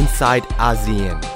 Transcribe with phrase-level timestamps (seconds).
[0.00, 1.29] inside ASEAN.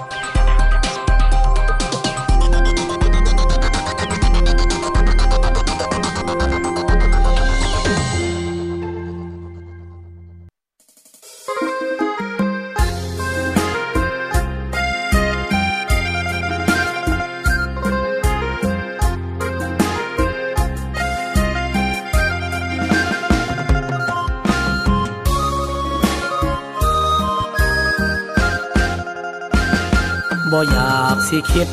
[31.29, 31.71] สิคิด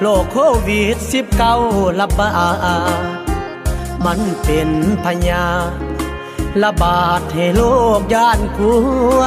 [0.00, 1.54] โลกโควิดสิบเก้า
[2.00, 2.30] ระบา
[3.02, 3.24] ด
[4.04, 4.70] มันเป็น
[5.04, 5.44] พญา
[6.62, 7.62] ระบาดให้โล
[7.98, 8.76] กย่านกลั
[9.18, 9.20] ว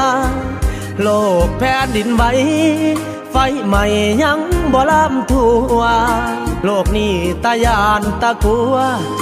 [1.01, 1.09] โล
[1.45, 2.23] กแผ่นดินไหว
[3.31, 3.83] ไฟใหม่
[4.23, 4.39] ยัง
[4.73, 5.81] บ่ลำทั่ว
[6.65, 8.75] โลกนี้ตายานตะกลัว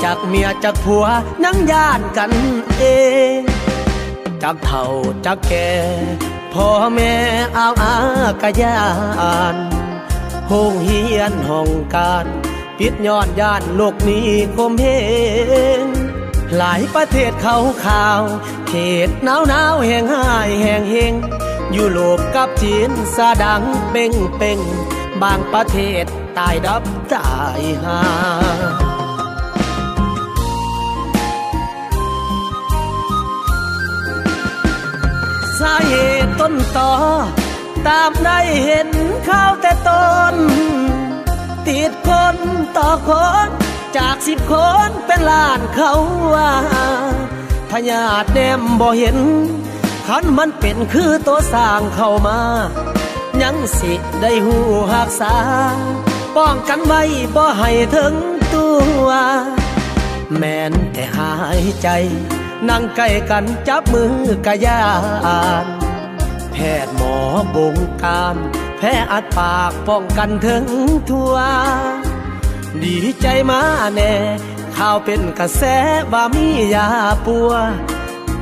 [0.04, 1.06] จากเมียจากผัว
[1.44, 2.32] ยังย่านกัน
[2.78, 2.84] เอ
[3.38, 3.40] ง
[4.42, 4.86] จากเฒ่า
[5.26, 5.70] จากแก่
[6.54, 7.14] พ่อแม่
[7.58, 7.96] อาอา
[8.42, 8.80] กะยา
[9.54, 9.75] น
[10.52, 12.26] ห้องเฮียนห้องการ
[12.80, 14.86] ปิดยอดย่านโลกนี้คมเห
[15.84, 15.84] ง
[16.58, 18.22] หลายประเทศเขาข่าว
[18.68, 18.74] เข
[19.08, 21.14] ตหนาวหนาวแห่งหายแห่งเฮง
[21.76, 24.60] ยุโรปกับจีนสะดังเป่งเป่ง
[25.22, 26.06] บางประเทศ
[26.38, 28.00] ตายดับตายหา
[35.60, 36.92] สาเหตุต้นตอ
[37.88, 38.90] ตามได้เห็น
[39.28, 39.90] ข้าวแต่ต
[40.34, 40.36] น
[41.68, 42.36] ติดคน
[42.78, 43.12] ต่อค
[43.48, 43.50] น
[43.98, 44.54] จากสิบค
[44.88, 45.94] นเป็นล้านเขา
[46.34, 46.54] ว่า
[47.70, 49.20] พญาติแนมบ่เห็น
[50.08, 52.40] คันมันเป็นคือตัวสร้างเข้ามา
[53.42, 54.58] ยังสิได้หู
[54.92, 55.36] หักษา
[56.36, 57.02] ป้องกันไว้
[57.36, 58.16] บ่ให้ถึง
[58.54, 58.68] ตั
[59.04, 59.08] ว
[60.38, 61.88] แม้นแต่หายใจ
[62.70, 64.14] นั่งใกล้กันจับมือ
[64.46, 64.82] กะยา
[65.66, 65.85] น
[66.58, 67.16] แพทย์หมอ
[67.56, 68.36] บงการ
[68.78, 70.66] แพ้อัดปากป้องกันถึง
[71.10, 71.36] ทั่ว
[72.84, 73.62] ดีใจมา
[73.94, 74.14] แน่
[74.78, 75.64] ข่าวเป็นกระแส
[76.12, 76.88] ว่ามียา
[77.26, 77.52] ปัว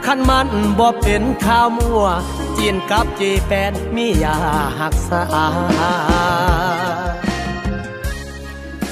[0.05, 2.03] คันมันบ่เป็นข่าวมัว
[2.57, 4.35] จีนกับจีแปนมียา
[4.79, 5.23] หักษา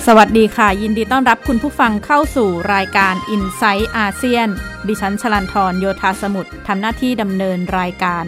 [0.05, 4.47] สวัสดีค่ะ ยินดีต้อนรับคุณผู้ฟังเข้าสู่รายการ i n s i ซต์อาเซียน
[4.87, 8.25] ดิฉันชลันทรโยธาสมุทรทำหน้าที่ดำเนินรายการ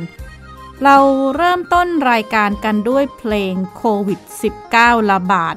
[0.84, 0.98] เรา
[1.36, 4.20] เริ่มต้นรายการกันด้วยเพลงโควิด
[4.64, 5.56] -19 ระบาด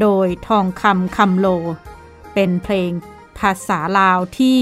[0.00, 1.46] โดยทองคำคำโล
[2.34, 2.90] เป็นเพลง
[3.38, 4.58] ภาษาลาวที่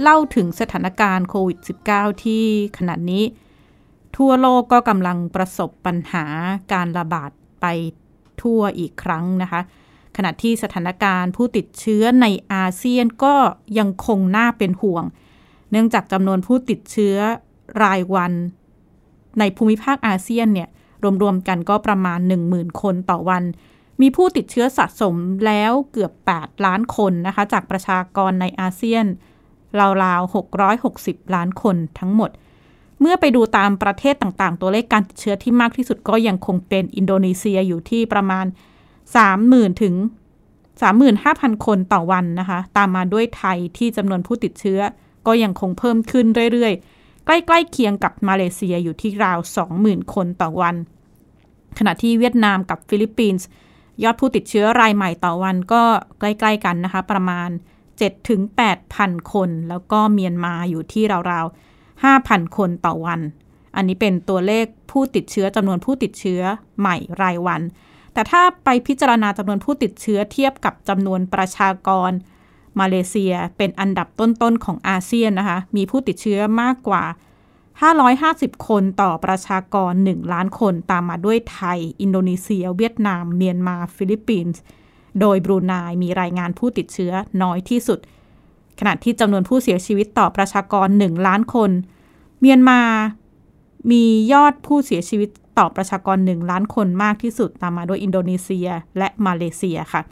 [0.00, 1.58] เล่าถึงสถานการณ์โควิด
[1.90, 2.44] -19 ที่
[2.78, 3.24] ขณะนี้
[4.16, 6.24] ทั่วโลกก็กำลังประสบปัญหา
[6.72, 7.66] การระบาดไป
[8.42, 9.60] ทั่วอีกครั้งนะคะ
[10.16, 13.34] ขณะที่สถานการณ์ผู้ติดเชื้อในอาเซียนก็
[13.78, 15.04] ยังคงน่าเป็นห่วง
[15.70, 17.16] เนื่องจากจำนวนผู้ติดเชื้อ
[17.82, 18.34] รายวัน
[19.38, 20.68] ในภูมิภาคอาเซียนเนี่ย
[21.22, 22.18] รวมๆกันก็ประมาณ
[22.50, 23.42] 10,000 คนต่อวัน
[24.00, 29.06] มีผู้ติดเชื้อสะสมแล้วเกือบ 8 ล้านคนนะคะ จากประชากรในอาเซียน
[30.02, 30.34] ราวๆ
[30.82, 32.30] 660 ล้านคนทั้งหมด
[33.00, 38.46] เมื่อไปดูตามประเทศต่างๆ ตัวเลขการติดเชื้อที่มากที่สุดก็ยังคงเป็นอินโดนีเซียอยู่ที่ประมาณ
[39.14, 39.94] 30,000 ถึง
[40.80, 44.80] 35,000 คนต่อวันนะคะ ตามมาด้วยไทยที่จำนวนผู้ติดเชื้อ
[45.26, 46.93] ก็ยังคงเพิ่มขึ้นเรื่อยๆ
[47.26, 49.38] ใกล้ๆเคียงกับมาเลเซียอยู่ที่ราว
[49.76, 50.76] 20,000 คนต่อวัน
[51.78, 53.46] ขณะที่เวียดนามกับฟิลิปปินส์
[54.02, 55.82] ยอดผู้ติดเชื้อรายใหม่ต่อวันก็
[56.20, 57.48] ใกล้ๆกันนะคะ ประมาณ
[57.88, 58.40] 7ถึง
[58.86, 63.20] 8,000 คน แล้วก็เมียนมาอยู่ที่ราวๆ 5,000 คนต่อวัน
[63.76, 66.42] อันนี้เป็นตัวเลขผู้ติดเชื้อจำนวนผู้ติดเชื้อ
[66.80, 67.60] ใหม่รายวัน
[68.12, 72.10] แต่ถ้าไปพิจารณาจำนวนผู้ติดเชื้อเทียบกับจำนวนประชากร
[72.80, 77.04] มาเลเซียเป็นอันดับต้นๆของอาเซียนนะคะ มีผู้ติดเชื้อมากกว่า
[77.84, 84.60] 550 คนต่อประชากร 1 ล้านคนตามมาด้วยไทย อินโดนีเซีย เวียดนาม เมียนมา ฟิลิปปินส์
[85.20, 87.12] โดยบรูไนมีรายงานผู้ติดเชื้อ
[87.42, 87.98] น้อยที่สุด
[88.80, 91.70] ขณะที่จำนวนผู้เสียชีวิตต่อประชากร 1 ล้านคน
[92.40, 92.80] เมียนมา
[93.90, 98.68] มียอดผู้เสียชีวิตต่อประชากร 1 ล้านคนมากที่สุดตามมาด้วยอินโดนีเซีย
[98.98, 100.02] และมาเลเซียค่ะ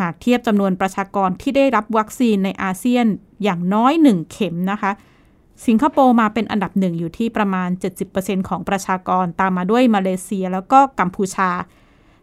[0.00, 3.06] หากเทียบจำนวนประชากรที่ได้รับวัคซีนในอาเซียน
[3.42, 4.92] อย่างน้อย 1 เข็มนะคะ
[5.66, 7.68] สิงคโปร์มาเป็นอันดับหนึ่งอยู่ที่ประมาณ
[8.08, 11.50] 70%ของประชากรตามมาด้วยมาเลเซียแล้วก็กัมพูชา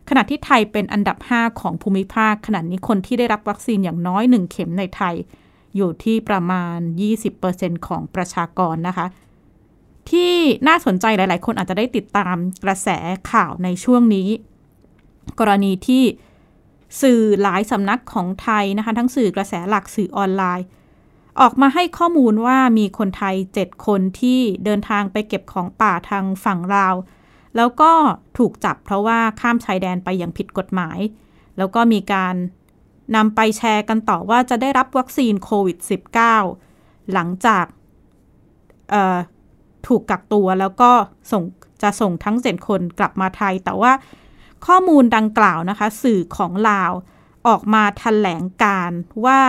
[0.09, 5.15] ขณะที่ไทยเป็นอันดับ 5 ของภูมิภาค ขณะนี้คนที่ได้รับวัคซีนอย่างน้อย 1 เข็มในไทย
[5.75, 6.77] อยู่ที่ประมาณ
[7.31, 9.07] 20%ของประชากรนะคะ
[10.09, 10.33] ที่
[10.67, 12.89] น่าสนใจหลาย ๆ คนอาจจะได้ติดตามกระแส
[13.31, 14.29] ข่าวในช่วงนี้
[15.39, 16.03] กรณีที่
[17.01, 20.65] สื่อหลายสำนักของไทยนะคะ ทั้งสื่อกระแสหลักสื่อออนไลน์
[21.41, 26.95] ออกมาให้ข้อมูลว่ามีคนไทย 7 คนที่เดินทางไปเก็บของป่าทางฝั่งลาว
[27.55, 27.91] แล้วก็
[28.37, 30.99] ถูกจับเพราะว่าข้ามชายแดนไปอย่างผิดกฎหมาย
[31.57, 32.35] แล้วก็มีการ
[33.15, 35.77] นำไปแชร์กันต่อว่าจะได้รับวัคซีนโควิด
[36.45, 37.65] -19 หลังจาก
[39.87, 40.91] ถูกกักตัวแล้วก็
[41.31, 41.43] ส่ง
[41.81, 43.91] จะส่งทั้งเจ็ดคนกลับมาไทย แต่ว่า
[44.67, 46.91] ข้อมูลดังกล่าวนะคะ สื่อของลาว
[47.47, 48.91] ออกมาถแถลงการ
[49.25, 49.41] ว่า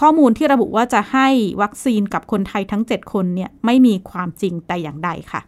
[0.00, 1.28] ข้อมูลที่ระบุว่าจะให้
[1.62, 5.40] วัคซีนกับคนไทยทั้ง 7 คนเนี่ยไม่มีความจริงแต่อย่างใดค่ะ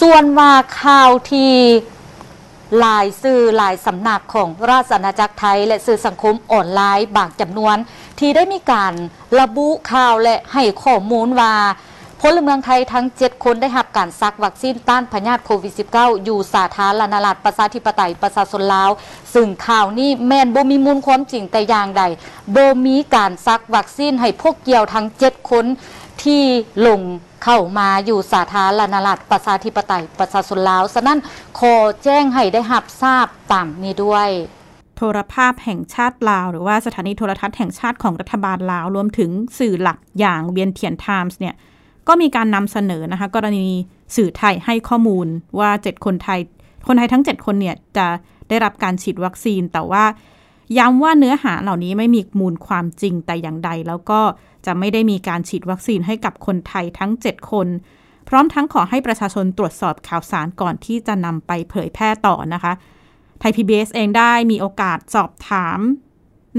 [0.00, 1.52] ส่วนว่าข่าวที่
[2.80, 7.76] หลายสื่อหลายสำนักของราชอาณาจักรไทย และสื่อสังคมออนไลน์บางจำนวน
[8.18, 8.92] ที่ได้มีการ
[9.40, 11.54] ระบุข่าวและให้ข้อมูลว่า
[12.24, 18.90] พลเมืองไทยทั้ง 7 คนได้รับการซักวัคซีนต้านพยาธิโควิด -19 อยู่สาธารณรัฐประชาธิปไตยประชาชนลาว
[19.34, 22.02] ซึ่งข่าวนี้แม่นบ่มีมูลความจริงแต่อย่างใด
[22.56, 25.64] บ่มีการซักวัคซีนให้พวกเกี่ยวทั้ง 7 คน
[26.22, 26.42] ที่
[26.86, 27.00] ลง
[27.44, 31.18] เข้ามาอยู่สาธารณรัฐประชาธิปไตยประชาชนลาวฉะนั้น
[31.58, 34.28] ขอแจ้งให้ได้รับทราบตามนี้ด้วย
[34.96, 41.56] โทรภาพแห่งชาติลาว หรือว่าสถานีโทรทัศน์แห่งชาติของรัฐบาลลาว รวมถึงสื่อหลักอย่างเบียนเทียนไทมส์เนี่ย
[42.08, 43.66] ก็มีการนำเสนอนะคะ กรณี
[44.16, 45.26] สื่อไทยให้ข้อมูล
[45.58, 46.40] ว่า 7 คนไทย
[46.86, 48.06] คนไทยทั้ง 7 คนเนี่ยจะ
[48.48, 50.04] ได้รับการฉีดวัคซีน แต่ว่า
[50.78, 54.20] ย้ำว่าเนื้อหาเหล่านี้ไม่มีมูลความจริงแต่อย่างใด แล้วก็
[54.66, 57.68] จะไม่ได้มีการฉีดวัคซีนให้กับคนไทยทั้ง 7 คน
[58.28, 62.72] พร้อมทั้งขอให้ประชาชนตรวจสอบข่าวสารก่อนที่จะนำไปเผยแพร่ต่อนะคะ
[63.40, 65.78] ไทย PBS เองได้มีโอกาสสอบถาม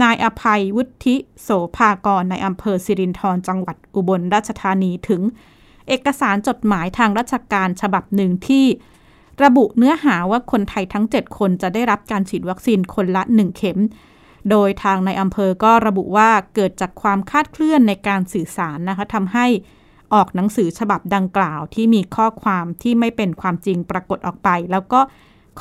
[0.01, 5.21] นายอภัยวุฒิโสภากรในอำเภอสิรินธรจังหวัดอุบลราชธานีถึง
[5.87, 8.65] เอกสารจดหมายทางราชการฉบับหนึ่งที่
[9.43, 13.79] ระบุเนื้อหาว่าคนไทยทั้ง 7 คนจะได้รับการฉีดวัคซีนคนละ 1 เข็ม
[14.49, 19.47] โดยทางในอำเภอก็ระบุว่าเกิดจากความคาดเคลื่อนในการสื่อสารนะคะทำให้
[20.13, 25.01] ออกหนังสือฉบับดังกล่าวที่มีข้อความที่ไม่เป็นความจริงปรากฏออกไป แล้วก็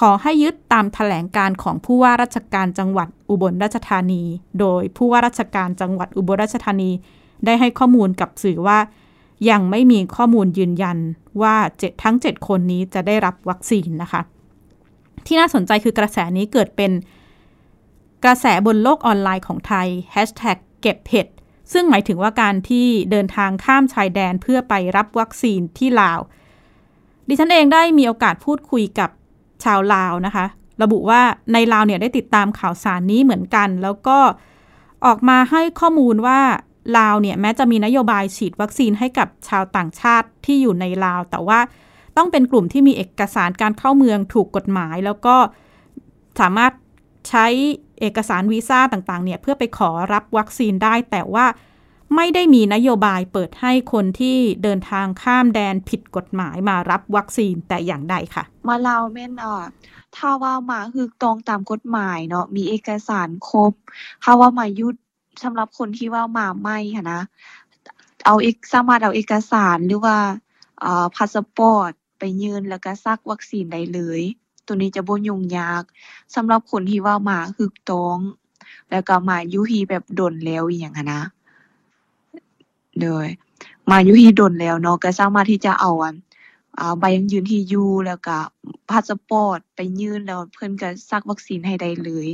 [0.00, 4.22] ขอให้ยึดตามถแถลงการของผู้ว่าราชการจังหวัดอุบลราชธานี
[4.60, 6.90] โดยผู้ว่าราชการจังหวัดอุบลราชธานี
[7.44, 8.78] ได้ให้ข้อมูลกับสื่อว่า
[9.50, 10.98] ยังไม่มีข้อมูลยืนยัน
[11.42, 14.20] ว่าเจ็ดทั้ง 7 คนนี้จะได้รับวัคซีนนะคะ
[15.26, 16.92] ที่น่าสนใจคือกระแสนี้เกิดเป็น
[18.24, 21.26] กระแสบนโลกออนไลน์ของไทย Hashtag เก็บเห็ด
[21.72, 26.20] ซึ่งหมายถึงว่าการที่เดินทางข้ามชายแดนเพื่อไปรับวัคซีนที่ลาว
[27.28, 29.10] ดิฉันเองได้มีโอกาสพูดคุยกับ
[29.64, 30.46] ชาวลาวนะคะ
[30.82, 31.20] ระบุว่า
[31.52, 34.18] ในลาวเนี่ยได้ติดตามข่าวสารนี้เหมือนกัน แล้วก็
[35.06, 36.40] ออกมาให้ข้อมูลว่า
[36.98, 41.60] ลาวเนี่ยแม้จะมีนโยบายฉีดวัคซีนให้กับชาวต่างชาติที่อยู่ในลาว แต่ว่า
[42.16, 45.36] ต้องเป็นกลุ่มที่มีเอกสารการเข้าเมืองถูกกฎหมาย แล้วก็
[46.40, 46.72] สามารถ
[47.28, 47.46] ใช้
[48.00, 51.46] เอกสารวีซ่าต่างๆเนี่ยเพื่อไปขอรับวัคซีนได้ แต่ว่า
[52.16, 59.58] ไม่ได้มีนโยบายเปิดให้คนที่เดินทางข้ามแดนผิดกฎหมายมารับวัคซีนแต่อย่างใดค่ะ มาลาแม่นอะ
[60.16, 63.72] ถ้าว่ามาคือตรงตามกฎหมายเนาะมีเอกสารครบ
[64.22, 64.94] ถ้าว่ามายุด
[65.42, 67.22] สำหรับคนที่ว่ามาใหม่ค่ะนะ
[68.26, 70.18] เอาเอกสามารถเอาเอกสารหรือว่า
[70.80, 74.20] เอ่อพาสปอร์ตไปยื่นแล้วก็ซักวัคซีนได้เลย
[74.66, 75.82] ตัวนี้จะบ่ยุ่งยาก
[76.34, 78.18] สำหรับคนที่ว่ามาคือตรง
[78.90, 81.22] แล้วก็มาอยู่ที่แบบดนแล้วอีหยังนะ
[83.00, 83.26] โดย
[83.90, 86.14] มาอยู่ที่ดนแล้วเนาะก็สามารถที่จะเอาอัน
[86.78, 88.36] อ่าใบยังยืนที่อยู่แล้วก็
[88.88, 92.28] พาสปอร์ตไปยื่นแล้วเพิ่นก็ซักวัคซีนให้ได้เลย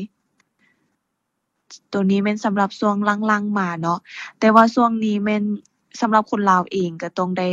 [1.92, 2.96] ตัวนี้แม่นสำหรับช่วง
[3.30, 3.98] ลังๆมาเนาะ
[4.38, 5.44] แต่ว่าช่วงนี้แม่น
[6.00, 7.48] สำหรับคนลาวเองก็ต้องได้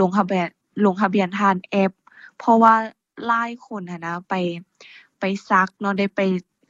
[0.00, 0.48] ลงทะเบียน
[0.84, 1.92] ลงทะเบียนผ่านแอป
[2.38, 2.74] เพราะว่า
[3.26, 4.34] หลายคนนะไป
[5.20, 6.20] ไปซักเนาะได้ไป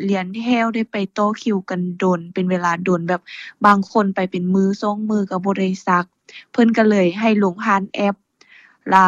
[0.05, 3.23] เรียนแถวได้ไปต่อคิวกันโดน เป็นเวลาโดน แบบ
[3.67, 6.05] บางคนไปเป็นมือสองมือก็บ่ได้ซัก
[6.53, 8.17] เพิ่นก็เลยให้ลงผ่านแอป
[8.91, 9.05] และ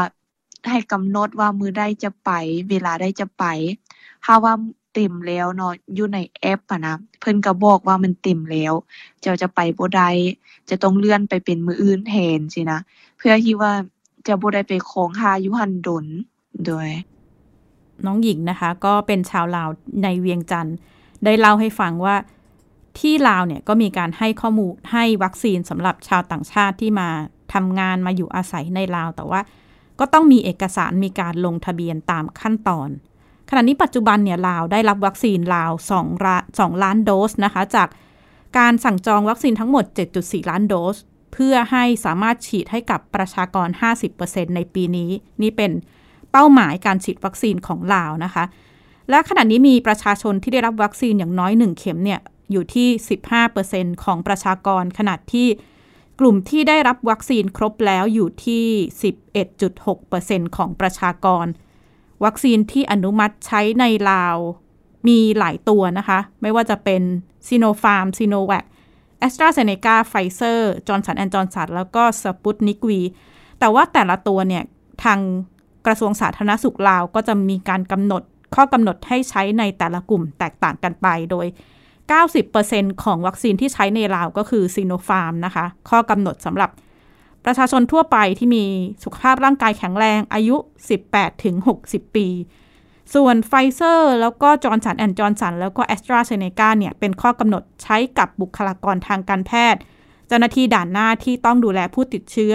[0.70, 2.30] ให้กำหนดว่ามื้อใดจะไป
[2.70, 3.44] เวลาใดจะไป
[4.24, 4.54] ถ้าว่า
[4.94, 8.74] เต็มแล้วเนาะ อยู่ในแอปอะนะ เพิ่นก็บอกว่ามันเต็มแล้ว
[9.20, 10.08] เจ้าจะไปบ่ได้
[10.70, 12.78] จะต้องเลื่อนไปเป็นมื้ออื่นแทนสินะ
[13.18, 13.72] เพื่อที่ว่า
[14.26, 16.04] จะบ่ได้ไปคองหาอยู่หั่นดน
[16.66, 16.88] โดย
[18.06, 19.68] น้องหญิงนะคะ ก็เป็นชาวลาว
[20.02, 20.76] ในเวียงจันทร์
[21.24, 22.16] ได้เล่าให้ฟังว่า
[22.98, 27.08] ที่ลาวเนี่ยก็มีการให้ข้อมูลให้วัคซีนสำหรับชาวต่างชาติที่มา
[27.54, 29.40] ทำงานมาอยู่อาศัยในลาว แต่ว่า
[30.00, 32.88] ก็ต้องมีเอกสารมีการลงทะเบียนตามขั้นตอน
[33.48, 37.88] ขณะนี้ปัจจุบันเนี่ยลาวได้รับวัคซีนลาว2ล้าน2ล้านโดสนะคะจาก
[38.58, 39.84] การสั่งจองวัคซีนทั้งหมด
[40.18, 40.96] 7.4 ล้านโดส
[41.32, 43.68] เพื่อให้สามารถฉีดให้กับประชากร
[44.12, 45.10] 50%ในปีนี้
[45.42, 45.72] นี่เป็น
[46.32, 48.44] เป้าหมายการฉีดวัคซีนของลาวนะคะ
[49.10, 52.20] และขณะนี้มีประชาชนที่ได้รับวัคซีนอย่างน้อย 1 เข็มเนี่ย
[52.52, 52.88] อยู่ที่
[53.46, 55.48] 15%ของประชากรขนาดที่
[56.20, 58.64] กลุ่มที่ได้รับวัคซีนครบแล้วอยู่ที่
[59.64, 61.46] 11.6%ของประชากร
[62.24, 64.36] วัคซีนที่อนุมัติใช้ในลาว
[65.08, 67.02] มีหลายตัวนะคะ ไม่ว่าจะเป็น
[67.48, 68.64] ซิโนฟาร์มซิโนแวค
[69.20, 73.00] แอสตราเซเนกาไฟเซอร์จอห์นสันแอนด์จอห์นสันแล้วก็สปุตนิกวี
[73.58, 74.64] แต่ว่าแต่ละตัวเนี่ย
[75.04, 75.20] ทาง
[75.88, 78.22] กระทรวงสาธารณสุขลาวก็จะมีการกำหนด
[78.54, 81.46] ข้อกำหนดให้ใช้ในแต่ละกลุ่มแตกต่างกันไปโดย
[82.24, 86.70] 90%ของวัคซีนที่ใช้ในลาวก็คือซิโนฟาร์มนะคะ ข้อกำหนดสำหรับ
[87.44, 88.64] ประชาชนทั่วไปที่มี
[89.02, 90.56] สุขภาพร่างกายแข็งแรงอายุ
[91.00, 92.28] 18 ถึง 60 ปี
[93.14, 99.80] ส่วนไฟเซอร์แล้วก็จอห์นสันแอนด์จอห์นสันแล้วก็แอสตราเซเนกาเนี่ย เป็นข้อกำหนดใช้กับบุคลากรทางการแพทย์
[100.28, 102.54] เจ้าหน้าที่ด่านหน้าที่ต้องดูแลผู้ติดเชื้อ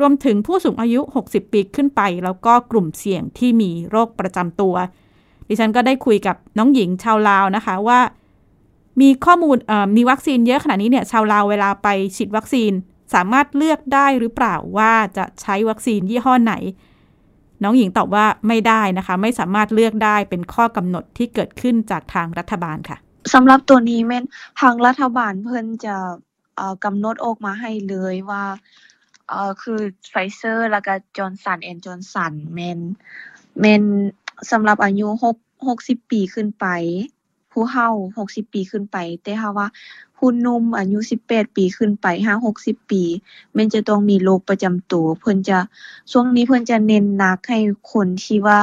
[0.00, 4.74] รวมถึงผู้สูงอายุ 60 ปีขึ้นไป แล้วก็กลุ่มเสี่ยงที่มีโรคประจำตัว
[5.48, 8.00] ดิฉันก็ได้คุยกับน้องหญิงชาวลาวนะคะว่า
[9.00, 9.56] มีข้อมูล
[9.96, 12.72] มีวัคซีนเยอะขนาดนี้เนี่ยชาวลาวเวลาไปฉีดวัคซีน
[13.14, 16.54] สามารถเลือกได้หรือเปล่าว่าจะใช้วัคซีนยี่ห้อไหน
[17.62, 22.98] น้องหญิงตอบว่าไม่ได้นะคะ ไม่สามารถเลือกได้เป็นข้อกำหนดที่เกิดขึ้นจากทางรัฐบาลค่ะ
[23.34, 24.24] สำหรับตัวนี้แม่น
[24.60, 25.96] ทางรัฐบาลเพิ่นจะ
[26.84, 28.44] กำหนดออกมาให้เลยว่า
[29.30, 32.80] เอ่อคือไฟเซอร์แล้วก็จอห์นสันแอนด์จอห์นสันแม่น
[33.60, 33.82] แมน
[34.50, 35.06] สำหรับอายุ
[35.38, 36.66] 6 60ปีขึ้นไป
[37.52, 39.68] ผู้เฒ่า60ปีขึ้นไป แต่ถ้าว่า
[40.16, 43.02] ผู้หนุ่มอายุ18ปีขึ้นไป5 60ปี
[43.54, 45.58] แม่นจะต้องมีโรคประจำตัว เพิ่นจะ
[46.12, 47.58] ช่วงนี้เพิ่นจะเน้นหนักให้
[47.92, 48.58] คนที่ว่า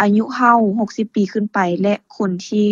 [0.00, 0.54] อายุเฒ่า
[0.86, 2.66] 60ปีขึ้นไป และคนที่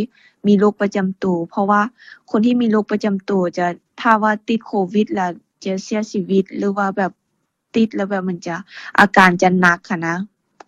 [0.46, 1.82] มีโรคประจำตัว เพราะว่า
[2.30, 3.66] คนที่มีโรคประจำตัวจะ
[4.00, 5.30] ถ้าว่าติดโควิด แล้ว
[5.64, 7.12] จะเสียชีวิตหรือว่าแบบ
[7.76, 8.54] ติดแล้วแบบมันจะ
[8.99, 10.16] อาการจะหนักค่ะนะ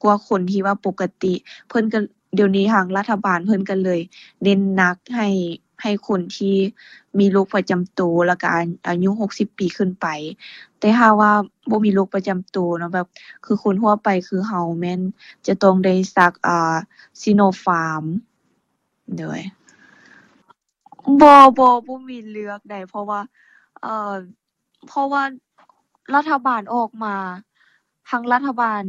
[0.02, 1.34] กว่าคนที่ว่าปกติ
[1.68, 1.98] เพิ่นก็
[2.34, 4.00] เดี๋ยวนี้ทางรัฐบาลเพิ่นก็เลย
[4.42, 5.28] เน้นหนักให้
[5.82, 6.56] ให้คนที่
[7.18, 8.46] มีโรคประจำตัวแล้วก็
[8.88, 10.06] อายุ60ปีขึ้นไป
[10.78, 11.32] แต่ถ้าว่า
[11.70, 13.08] บ่มีโรคประจำตัวเนาะแบบ
[13.44, 15.00] คือคนทั่วไปคือเฮาแม่น
[15.46, 16.76] จะต้องได้สักอ่า
[17.20, 18.04] ซิโนฟาร์ม
[19.18, 19.40] โดย
[21.20, 23.20] บ่บ่บ่มีเลือกได้เพราะว่า
[23.82, 24.14] เอ่อ
[24.88, 25.22] เพราะว่า
[26.14, 27.14] รัฐบาลออกมา
[28.10, 28.82] ทางรัฐบาล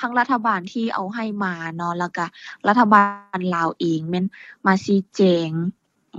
[0.00, 2.24] ทางรัฐบาลที่เอาให้มาเนาะแล้วก็
[2.68, 3.04] รัฐบา
[3.36, 4.26] ลลาวเองแม่น
[4.66, 5.48] มาชี้แจง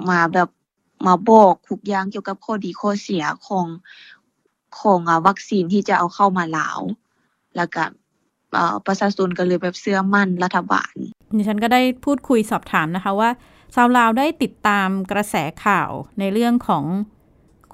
[0.09, 0.49] มาแบบ
[1.07, 3.67] มาบอกทุกอย่างเกี่ยวกับข้อดีข้อเสียของ
[4.79, 6.79] ของอ่าวัคซีนที่จะเอาเข้ามาลาว
[7.55, 7.83] แล้วก็
[8.53, 10.93] เอ่อประชาชนก็เลยแบบเชื่อมั่นรัฐบาล
[11.35, 13.29] ดิฉันก็ได้พูดคุยสอบถามนะคะว่า
[13.75, 15.89] ชาวลาวได้ติดตามกระแสข่าว
[16.19, 16.83] ในเรื่องของ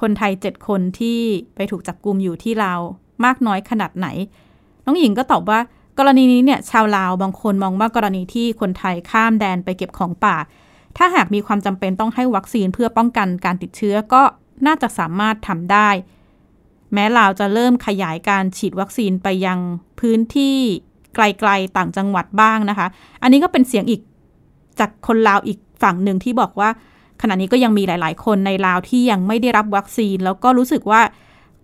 [0.01, 1.19] คนไทยเจ็ดคนที่
[1.55, 2.79] ไปถูกจับกลุมอยู่ที่ลาว
[3.25, 4.07] มากน้อยขนาดไหน
[4.85, 5.59] น้องหญิงก็ตอบว่า
[5.99, 10.35] กรณีนี้เนี่ยชาวลาวบางคนมองว่ากรณีที่คนไทยข้ามแดนไปเก็บของป่า
[10.97, 14.23] ถ้าหากมีความจำเป็นต้องให้วัคซีนเพื่อป้องกันการติดเชื้อก็
[14.65, 15.89] น่าจะสามารถทำได้
[16.93, 19.59] แม้ลาวจะเริ่มขยายการฉีดวัคซีนไปยัง
[19.99, 20.57] พื้นที่
[21.15, 22.87] ไกลๆต่างจังหวัดบ้างนะคะ
[23.21, 24.01] อันนี้ก็เป็นเสียงอีก
[24.79, 26.69] จากคนลาวอีกฝั่งหนึ่งที่บอกว่า
[27.21, 31.01] ขณะนี้ก็ยังมีหลาย ๆ คนในลาวที่ยังไม่ได้รับวัคซีน แล้วก็รู้สึกว่า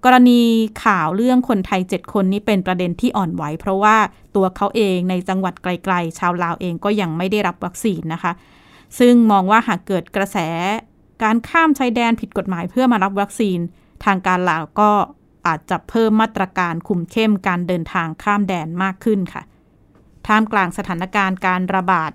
[0.06, 0.42] กรณี
[0.84, 3.98] ข่าวเรื่องคนไทย 7 คนนี้เป็นประเด็นที่อ่อนไหว เพราะว่า
[4.36, 8.32] ตัวเขาเองในจังหวัดไกล ๆ ชาวลาวเองก็ยังไม่ได้รับวัคซีนนะคะ
[9.00, 10.38] ซึ่งมองว่าหากเกิดกระแส
[11.24, 13.60] การข้ามชายแดนผิดกฎหมายเพื่อมารับวัคซีน
[14.06, 14.92] ทางการลาวก็
[15.48, 19.44] อาจจะเพิ่มมาตรการคุมเข้มการเดินทางข้ามแดนมากขึ้นค่ะ
[20.28, 22.12] ท่ามกลางสถานการณ์การระบาด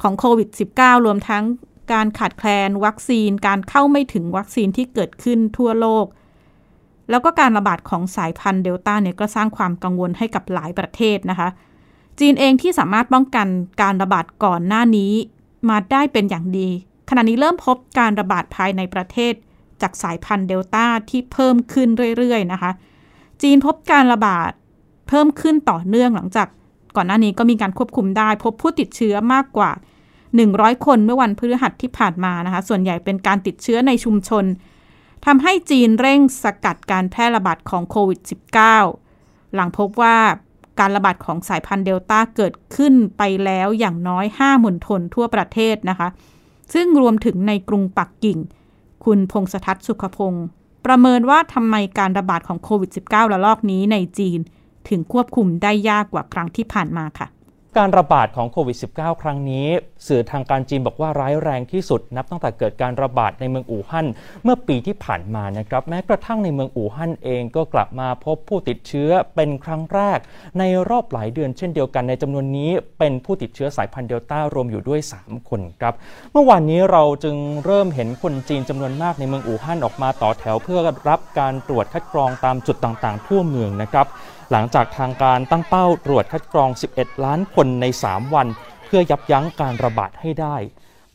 [0.00, 1.44] ของโควิด -19 รวมทั้ง
[1.92, 6.06] การขาดแคลนวัคซีน การเข้าไม่ถึงวัคซีนที่เกิดขึ้นทั่วโลก
[7.10, 11.48] แล้วก็การระบาดของสายพันธุ์เดลต้าเนี่ยก็สร้างความกังวลให้กับหลายประเทศนะคะ
[12.18, 13.48] จีนเองที่สามารถป้องกัน
[13.82, 15.12] การระบาดก่อนหน้านี้
[15.68, 16.68] มาได้เป็นอย่างดี
[17.08, 19.32] ขณะนี้เริ่มพบการระบาดภายในประเทศ
[19.82, 21.88] จากสายพันธุ์เดลต้าที่เพิ่มขึ้น
[22.18, 22.70] เรื่อยๆนะคะ
[23.42, 24.50] จีนพบการระบาด
[25.08, 26.48] เพิ่มขึ้นต่อเนื่องหลังจาก
[26.96, 29.70] ก่อนหน้านี้ก็มีการควบคุมได้ พบผู้ติดเชื้อมากกว่า
[30.34, 34.44] 100 คนเมื่อวันพฤหัสที่ผ่านมานะคะ ส่วนใหญ่เป็นการติดเชื้อในชุมชน
[35.26, 38.20] ทำให้จีนเร่งสกัดการแพร่ระบาดของโควิด
[38.88, 40.16] -19 หลังพบว่า
[40.80, 46.08] การระบาดของสายพันธุ์เดลต้าเกิดขึ้นไปแล้วอย่างน้อย 5 หมื่นทนทั่วประเทศนะคะ
[46.74, 48.38] ซึ่งรวมถึงในกรุงปักกิ่ง
[49.04, 50.46] คุณพงษทัศน์สุขพงศ์
[50.86, 54.38] ประเมินว่าทำไมการระบาดของโควิด -19 ระลอกนี้ในจีน
[54.88, 57.26] ถึงควบคุมได้ยากกว่าครั้งที่ผ่านมาค่ะ
[57.78, 59.66] การระบาดของโควิด -19 ครั้งนี้
[60.08, 64.06] สื่อทางการจีนบอกว่าร้ายแรงที่สุด นับตั้งแต่เกิดการระบาดในเมืองอู่ฮั่น
[64.44, 70.18] เมื่อปีที่ผ่านมานะครับ แม้กระทั่งในเมืองอู่ฮั่นเองก็กลับมาพบผู้ติดเชื้อเป็นครั้งแรก
[70.58, 75.94] ในรอบหลายเดือนเช่นเดียวกันในจำนวนนี้ เป็นผู้ติดเชื้อสายพันธุ์เดลต้ารวมอยู่ด้วย 3 คนครับ
[76.32, 84.08] เมื่อวานนี้เราจึงเริ่มเห็นคนจีนจำนวนมากในเมืองอู่ฮั่นออกมาต่อแถวเพื่อรับการตรวจคัดกรองตามจุดต่างๆ ทั่วเมืองนะครับ
[84.50, 88.46] หลังจากทางการตั้งเป้าตรวจคัดกรอง 11 ล้านคนใน 3 วัน
[88.84, 90.56] เพื่อยับยั้งการระบาดให้ได้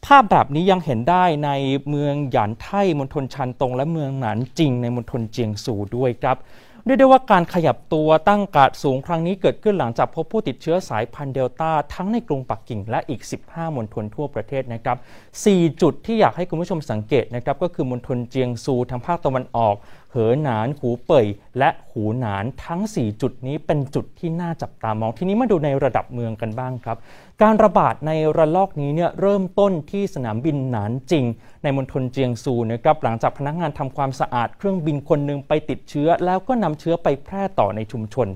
[0.05, 1.49] ภาพแบบนี้ยังเห็นได้ใน
[1.89, 6.37] เมืองหยานไท่มณฑลชันตง และเมืองหนานจิงในมณฑลเจียงซูด้วยครับ
[6.85, 14.97] เรียกได้ว่าการขยับตัวตั้งกาดสูงครั้งนี้เกิดขึ้นหลังจากพบผู้ติดเชื้อสายพันธุ์เดลต้าทั้งในกรุงปักกิ่งและอีก 15 มณฑลทั่วประเทศนะครับ
[15.39, 19.75] 4 จุดที่อยากให้คุณผู้ชมสังเกตนะครับก็คือมณฑลเจียงซูทางภาคตะวันออก
[20.11, 21.25] เหอหนาน หูเป่ย
[21.59, 26.97] และหูหนานทั้ง 4 จุดนี้เป็นจุดที่น่าจับตามอง ทีนี้มาดูในระดับเมืองกันบ้างครับ
[27.41, 31.25] การระบาดในระลอกนี้เนี่ยเริ่มต้นที่สนามบินหนานจริง
[31.63, 38.27] ในมณฑลเจียงซูนะครับหลังจากพนักงานทำความสะอาดเครื่องบินคนหนึ่งไปติดเชื้อ แล้วก็นำเชื้อไปแพร่ต่อในชุมชน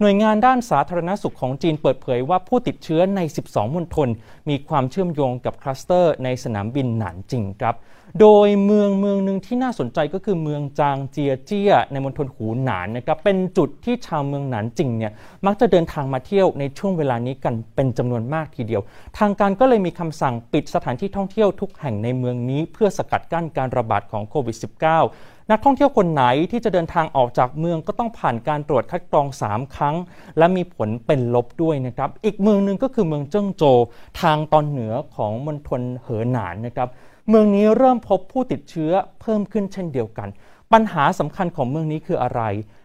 [0.00, 4.08] หน่วยงานด้านสาธารณสุขของจีนเปิดเผยว่าผู้ติดเชื้อใน 12 มณฑล
[4.48, 7.74] มีความเชื่อมโยงกับคลัสเตอร์ในสนามบินหนานจริงครับ
[8.20, 15.12] โดยเมืองเมืองหนึ่งที่น่าสนใจก็คือเมืองจางเจียเจียในมณฑลหูหนานนะครับเป็นจุดที่ชาวเมืองหนานจริงเนี่ย
[15.46, 18.82] มักจะเดินทางมาเที่ยวในช่วงเวลานี้กันเป็นจำนวนมากทีเดียว
[19.18, 29.96] ทางการก็เลยมีคำสั่งปิดสถานที่ท่องเที่ยวทุกแห่งในเมืองนี้ เพื่อสกัดกั้นการระบาดของโควิด -19 นักท่องเที่ยวคนไหนที่จะเดินทางออกจากเมืองก็ต้องผ่านการตรวจคัดกรอง 3 ครั้ง
[30.38, 33.78] และมีผลเป็นลบด้วยนะครับ อีกเมืองหนึ่งก็คือเมืองเจิ้งโจว
[34.22, 36.88] ทางตอนเหนือของมณฑลเหอหนานนะครับ
[37.28, 40.28] เมืองนี้เริ่มพบผู้ติดเชื้อเพิ่มขึ้นเช่นเดียวกัน
[40.72, 42.42] ปัญหาสำคัญของเมืองนี้คืออะไร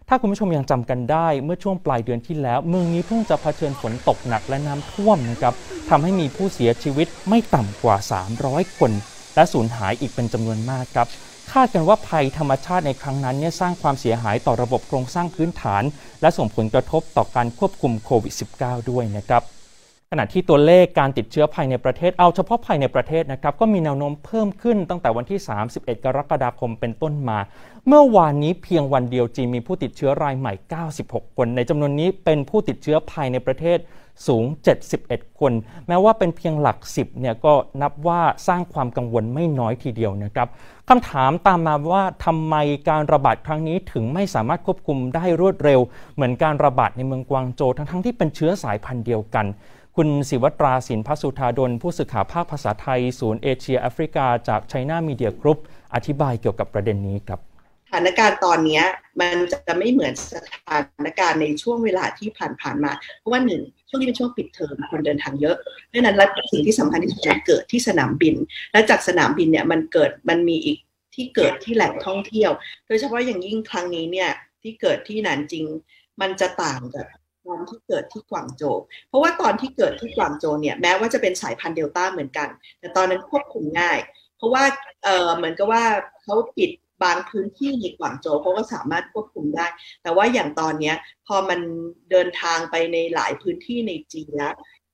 [0.08, 5.54] ถ้าคุณผู้ชมยังจำกันได้เมื่อช่วงปลายเดือนที่แล้ว เมืองนี้เพิ่งจะเผชิญฝนตกหนักและน้ำท่วมนะครับ
[5.90, 7.96] ทำให้มีผู้เสียชีวิตไม่ต่ำกว่า
[8.38, 8.92] 300 คน
[9.36, 11.10] และสูญหายอีกเป็นจำนวนมากครับ
[11.58, 15.84] คาดกันว่าภัยธรรมชาติในครั้งนั้นเนี่ยสร้างความเสียหายต่อระบบโครงสร้างพื้นฐาน
[16.22, 19.44] และส่งผลกระทบต่อการควบคุมโควิด -19 ด้วยนะครับ
[20.14, 25.40] ขณะที่ตัวเลขการติดเชื้อภายในประเทศ เอาเฉพาะภายในประเทศนะครับ ก็มีแนวโน้มเพิ่มขึ้นตั้งแต่วันที่
[25.74, 27.40] 31 กรกฎาคมเป็นต้นมา
[27.88, 30.54] เมื่อวานนี้เพียงวันเดียวจีนมีผู้ติดเชื้อรายใหม่
[30.94, 33.78] 96 คน ในจำนวนนี้เป็นผู้ติดเชื้อภายในประเทศ
[34.28, 34.44] สูง
[34.92, 35.54] 71 คน
[35.88, 40.48] แม้ว่าเป็นเพียงหลัก 10 เนี่ยก็นับว่าสร้างความกังวลไม่น้อยทีเดียวนะครับ
[40.90, 42.56] คำถามตามมาว่าทำไม
[42.90, 45.80] การระบาดครั้งนี้ถึงไม่สามารถควบคุมได้รวดเร็ว
[46.16, 49.48] เหมือนการระบาดในเมืองกวางโจวทั้งๆที่เป็นเชื้อสายพันธุ์เดียวกัน
[49.98, 55.60] คุณศิวตราสินพัสุธาดล ผู้สื่อข่าวภาคภาษาไทย ศูนย์เอเชียแอฟริกาจาก China Media Group
[55.96, 57.40] อธิบายเกี่ยวกับประเด็นนี้ครับ
[57.88, 58.82] สถานการณ์ตอนนี้
[59.22, 62.30] มันจะไม่เหมือนสถานการณ์ในช่วงเวลาที่
[62.62, 65.56] ผ่านๆมา เพราะว่าหนึ่งช่วงนี้เป็นช่วงปิดเทอมคนเดินทางเยอะ
[65.94, 68.36] ดังนั้นและสิ่งที่สำคัญที่สุดเกิดที่สนามบิน
[68.72, 70.78] และจากสนามบินเนี่ยมันเกิดมันมีอีก
[71.16, 72.52] ที่เกิดที่แหล่งท่องเที่ยว
[72.88, 74.30] โดยเฉพาะอย่างยิ่งครั้งนี้เนี่ย
[74.62, 75.66] ที่เกิดที่หนานจริง
[76.22, 77.06] มันจะต่างกับ
[77.46, 82.48] ตอนที่เกิดที่กวางโจวเพราะว่าตอนที่เกิดที่กวางโจวเนี่ยแม้ว่าจะเป็นสายพันธุ์เดลต้าเหมือนกัน
[82.80, 84.00] แต่ตอนนั้นควบคุมง่าย
[84.38, 84.64] เพราะว่า
[85.04, 85.84] เออเหมือนกับว่า
[86.24, 86.72] เขาปิด
[87.04, 89.68] บางพื้นที่ในกวางโจวเขาก็สามารถควบคุมได้
[90.04, 90.96] แต่ว่าอย่างตอนเนี้ย
[91.28, 91.60] พอมัน
[92.12, 94.54] เดินทางไปในหลายพื้นที่ในจีนแล้ว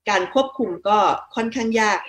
[0.10, 0.98] การควบคุมก็
[1.36, 2.00] ค่อนข้างยาก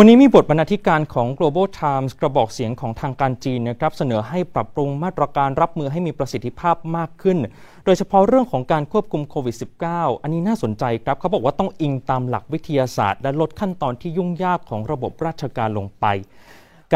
[0.00, 7.38] วันนี้มีบทบรรณาธิการของ Global Times กระบอกเสียงของทางการจีนนะครับเสนอให้ปรับปรุงมาตรการรับมือให้มีประสิทธิภาพมากขึ้น
[7.84, 9.56] โดยเฉพาะเรื่องของการควบคุมโควิด
[9.88, 16.04] -19 อันนี้น่าสนใจครับ เขาบอกว่าต้องอิงตามหลักวิทยาศาสตร์ และลดขั้นตอนที่ยุ่งยากของระบบราชการลงไป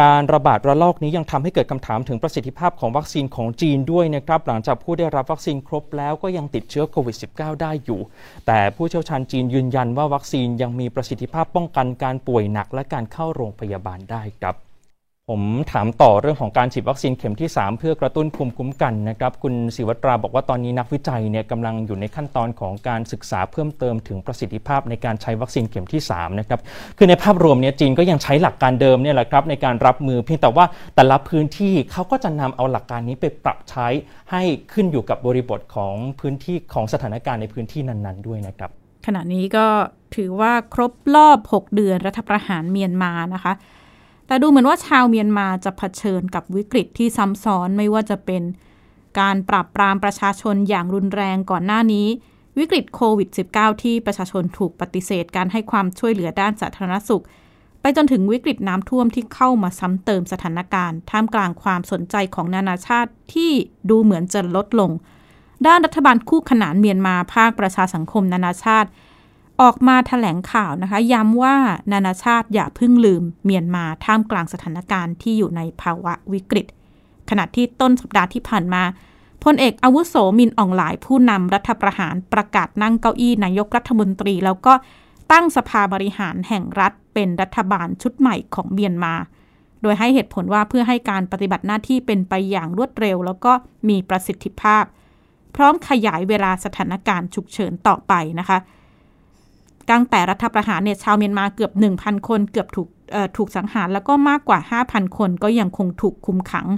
[0.00, 8.00] การระบาดระลอกนี้ยังทำให้เกิดคำถามถึงประสิทธิภาพของวัคซีนของจีนด้วยนะครับหลังจากผู้ได้รับวัคซีนครบแล้วก็ยังติดเชื้อโควิด -19 ได้อยู่
[8.46, 14.71] แต่ผู้เชี่ยวชาญจีนยืนยันว่าวัคซีนยังมีประสิทธิภาพป้องกันการป่วยหนักและการเข้าโรงพยาบาลได้ครับ
[15.33, 26.61] ผมถามต่อเรื่องของการฉีดวัคซีนเข็มที่ 3 เพื่อกระตุ้นภูมิคุ้มกันนะครับคุณศิวัตราบอกว่าตอนนี้นักวิจัยเนี่ยกำลังอยู่ในขั้นตอนของการศึกษาเพิ่มเติมถึงประสิทธิภาพในการใช้วัคซีนเข็มที่3นะครับ
[26.99, 30.64] คือในภาพรวมเนี่ยจีนก็ยังใช้หลักการเดิมเนี่ยแหละครับในการรับมือเพียงแต่ว่า
[30.95, 33.87] แต่ละพื้นที่เขาก็จะนำเอาหลักการนี้ไปปรับใช้
[34.31, 34.42] ให้
[34.73, 38.71] ขึ้นอยู่กับบริบทของพื้นที่ของสถานการณ์ในพื้นที่นั้น ๆ ด้วยนะครับ
[39.07, 39.66] ขณะนี้ก็
[40.16, 43.55] ถือว่าครบรอบ 6 เดือนรัฐประหารเมียนมานะคะ
[44.33, 48.42] แต่ดูเหมือนว่าชาวเมียนมาจะเผชิญกับวิกฤตที่ซ้ำซ้อนไม่ว่าจะเป็น
[49.21, 52.07] การปราบปรามประชาชนอย่างรุนแรงก่อนหน้านี้
[52.59, 57.23] วิกฤตโควิด -19 ที่ประชาชนถูกปฏิเสธการให้ความช่วยเหลือด้านสาธารณสุข
[57.81, 63.51] ไปจนถึงวิกฤตน้ำท่วมที่เข้ามาซ้ำเติมสถานการณ์ ท่ามกลางความสนใจของนานาชาติที่
[63.90, 64.90] ดูเหมือนจะลดลง
[65.66, 68.88] ด้านรัฐบาลคู่ขนานเมียนมาภาคประชาสังคมนานาชาติ
[69.62, 71.57] ออกมาถแถลงข่าวนะคะ ย้ำว่า
[71.92, 76.66] นานาชาติอย่าเพิ่งลืมเมียนมาท่ามกลางสถานการณ์ที่อยู่ในภาวะวิกฤต
[77.31, 78.83] ขณะที่ต้นสัปดาห์ที่ผ่านมา
[79.44, 84.72] พลเอกอาวุโสมินอ่องหลายผู้นำรัฐประหารประกาศนั่งเก้าอี้นายกรัฐมนตรี แล้วก็
[85.33, 89.14] ตั้งสภาบริหารแห่งรัฐเป็นรัฐบาลชุดใหม่ของเมียนมา
[89.83, 93.53] โดยให้เหตุผลว่าเพื่อให้การปฏิบัติหน้าที่เป็นไปอย่างรวดเร็ว แล้วก็
[93.88, 94.85] มีประสิทธิภาพ
[95.57, 98.59] พร้อมขยายเวลาสถานการณ์ฉุกเฉินต่อไปนะคะ
[99.90, 102.88] ตั้งแต่รัฐประหารเนี่ยชาวเมียนมาเกือบ 1,000 คนเกือบถูก
[103.37, 106.68] ถูกสังหารแล้วก็มากกว่า 5,000 คนก็ยังคงถูกคุมขัง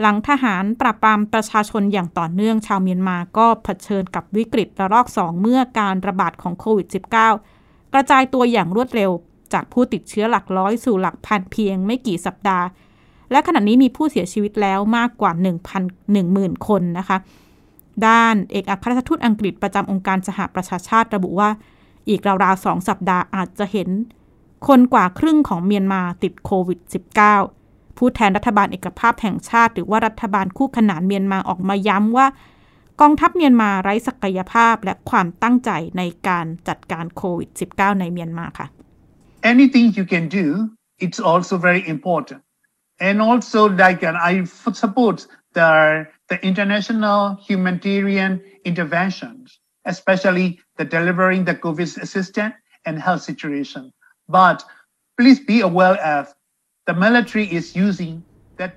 [0.00, 6.86] หลังทหารปราบปรามประชาชนอย่างต่อเนื่องชาวเมียนมาก็เผชิญกับวิกฤตระลอก 2 เมื่อการระบาดของโควิด
[7.42, 9.10] -19 กระจายตัวอย่างรวดเร็ว
[9.52, 12.66] จากผู้ติดเชื้อหลักร้อยสู่หลักพันเพียงไม่กี่สัปดาห์
[13.30, 17.18] และขณะนี้มีผู้เสียชีวิตแล้วมากกว่า 1,000 10,000 คนนะคะ
[18.06, 21.50] ด้านเอกอัครราชทูตอังกฤษประจำองค์การสหประชาชาติระบุว่า
[22.08, 23.88] อีกราวๆสองสัปดาห์อาจจะเห็น
[24.68, 26.80] คนกว่าครึ่งของเมียนมาติดโควิด
[27.40, 32.26] -19 ผู้แทนรัฐบาลเอกภาพแห่งชาติ หรือว่ารัฐบาลคู่ขนานเมียนมาออกมาย้ำว่า
[33.00, 38.66] กองทัพเมียนมาไร้ศักยภาพและความตั้งใจในการจัดการโควิด -19 ในเมียนมาค่ะ
[39.52, 40.46] Anything you can do
[41.04, 42.40] it's also very important
[43.06, 44.32] and also like I
[44.84, 45.16] support
[45.58, 45.70] the
[46.30, 48.32] the international humanitarian
[48.70, 49.46] interventions
[49.92, 52.54] especially the delivering the COVID assistance
[52.86, 53.82] and health situation.
[54.28, 54.58] But
[55.18, 56.22] please be aware of
[56.88, 58.14] the military is using
[58.60, 58.72] that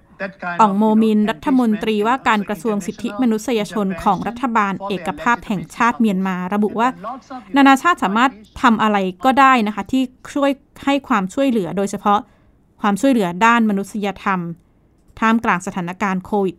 [0.62, 6.89] อ่องโมมินรัฐมนตรีว่าการกระทรวงสิทธิมนุษยชนของรัฐบาลเอกภาพแห่งชาติเมียนมา ระบุว่า
[7.56, 10.52] นานาชาติสามารถทำอะไรก็ได้นะคะ ที่ช่วย
[10.86, 12.19] ให้ความช่วยเหลือโดยเฉพาะ
[12.82, 14.39] ความช่วยเหลือด้านมนุษยธรรม
[15.19, 16.56] ท่ามกลางสถานการณ์โควิด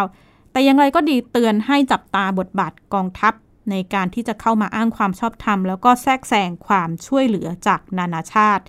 [0.00, 3.32] -19 แต่อย่างไรก็ดีเตือนให้จับตาบทบาทกองทัพ
[3.70, 8.64] ในการที่จะเข้ามาอ้างความชอบธรรม แล้วก็แทรกแซงความช่วยเหลือจากนานาชาติ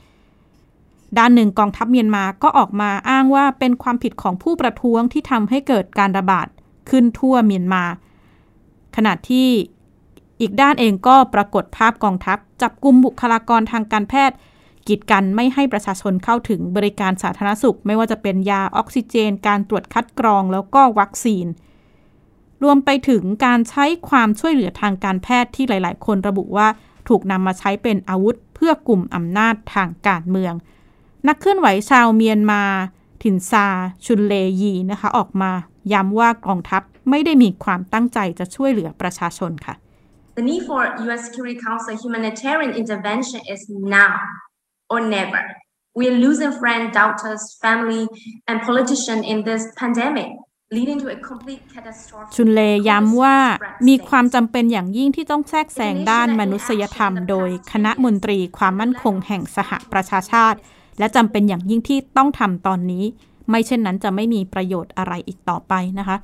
[1.17, 6.47] ด้านหนึ่งกองทัพเมียนมาก็ออกมาอ้างว่าเป็นความผิดของผู้ประท้วงที่ทำให้เกิดการระบาด
[6.89, 7.83] ขึ้นทั่วเมียนมา
[8.95, 9.47] ขณะที่
[10.41, 14.37] อีกด้านเองก็ปรากฏภาพกองทัพ จับกลุ่มบุคลากรทางการแพทย์
[14.87, 21.45] กีดกันไม่ให้ประชาชนเข้าถึงบริการสาธารณสุข ไม่ว่าจะเป็นยาออกซิเจน การตรวจคัดกรองแล้วก็วัคซีน
[22.63, 26.67] รวมไปถึงการใช้ความช่วยเหลือทางการแพทย์ที่หลาย ๆ คนระบุว่า
[27.09, 30.53] ถูกนำมาใช้เป็นอาวุธเพื่อกลุ่มอำนาจทางการเมือง
[31.27, 32.63] นักเคลื่อนไหวชาวเมียนมา
[33.23, 33.67] ถิ่นซา
[34.05, 35.51] ชุนเลยีนะคะออกมา
[35.93, 39.75] ย้ำว่ากองทัพไม่ได้มีความตั้งใจจะช่วยเหลือประชาชนค่ะ
[40.37, 43.61] The need for UN Security Council humanitarian intervention is
[43.97, 44.13] now
[44.93, 45.41] or never.
[45.99, 48.03] We are losing friends, doubters, family,
[48.49, 50.29] and politicians in this pandemic.
[52.35, 53.35] ชุนเลย้ำว่า
[53.87, 60.57] มีความจำเป็นอย่างยิ่งที่ต้องแทรกแซงด้านมนุษยธรรม โดยคณะมนตรีความมั่นคงแห่งสหประชาชาติ
[60.99, 63.05] และจำเป็นอย่างยิ่งที่ต้องทำตอนนี้
[63.49, 66.17] ไม่เช่นนั้นจะไม่มีประโยชน์อะไรอีกต่อไปนะคะ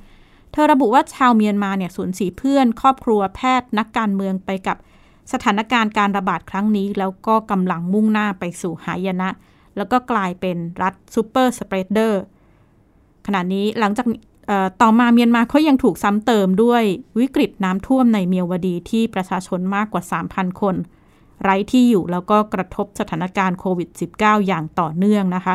[0.52, 4.76] เธอระบุว่าชาวเมียนมาเนี่ยสูญเสียเพื่อน ครอบครัวแพทย์นักการเมืองไปกับ
[5.32, 9.28] สถานการณ์การระบาดครั้งนี้ แล้วก็กำลังมุ่งหน้าไปสู่หายนะ
[9.76, 12.22] แล้วก็กลายเป็นรัฐซูเปอร์สเปรดเดอร์
[13.26, 14.06] ขณะนี้หลังจาก
[14.80, 16.82] ต่อมาเมียนมาเขายังถูกซ้ำเติมด้วย
[17.20, 20.74] วิกฤตน้ำท่วมในเมียวดีที่ประชาชนมากกว่า 3,000 คน
[21.42, 25.54] ไร้ที่อยู่แล้วก็กระทบสถานการณ์โควิด -19 อย่างต่อเนื่องนะคะ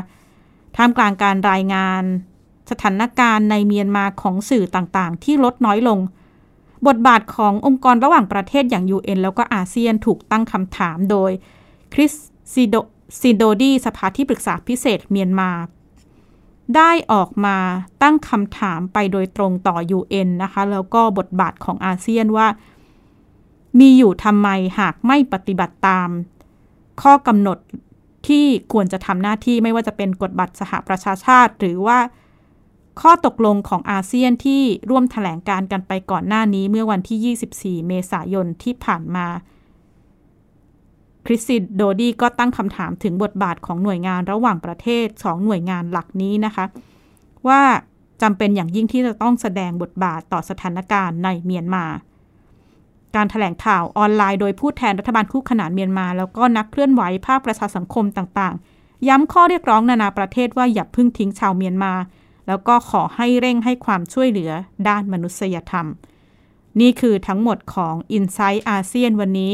[0.76, 2.04] ท่ามกลางการรายงาน
[2.72, 6.00] สถานการณ์ในเมียนมาของสื่อต่างๆ ที่ลดน้อยลง
[6.88, 11.32] บทบาทขององค์กรระหว่างประเทศอย่าง UN แล้วก็อาเซียนถูกตั้งคำถามโดย
[11.94, 12.14] คริส
[13.24, 15.52] ซิโดดีสภาที่ปรึกษาพิเศษเมียนมา
[16.76, 17.58] ได้ออกมา
[18.02, 22.48] ตั้งคำถามไปโดยตรงต่อ UN นะคะ แล้วก็บทบาทของอาเซียนว่า
[23.80, 24.50] มีอยู่ทำไม
[24.80, 26.10] หากไม่ปฏิบัติตาม
[27.02, 27.58] ข้อกำหนด
[28.28, 32.00] ที่ควรจะทำหน้าที่ไม่ว่าจะเป็นกฎบัตรสหประชาชาติ หรือว่า
[33.02, 39.28] ข้อตกลงของอาเซียนที่ร่วมถแถลงการกันไปก่อนหน้านี้เมื่อวันที่ 24 เมษายนที่ผ่านมา
[41.26, 46.66] คริสซิโดดีก็ตั้งคำถามถึงบทบาทของหน่วยงานระหว่างประเทศสองหน่วยงานหลักนี้นะคะ
[47.48, 47.62] ว่า
[48.22, 51.86] จำเป็นอย่างยิ่งที่จะต้องแสดงบทบาทต่อสถานการณ์ในเมียนมา
[53.16, 61.94] การถแถลงข่าวออนไลน์โดยผู้แทนรัฐบาลคู่ขนานเมียนมา แล้วก็นักเคลื่อนไหวภาคประชาสังคมต่างๆ ย้ำข้อเรียกร้องนานาประเทศว่าอย่าพึ่งทิ้งชาวเมียนมา
[62.48, 64.52] แล้วก็ขอให้เร่งให้ความช่วยเหลือ
[64.88, 65.88] ด้านมนุษยธรรม
[66.80, 69.54] นี่คือทั้งหมดของ i n s i ซต์อาเซียนวันนี้